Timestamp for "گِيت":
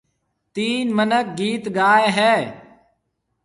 1.37-1.63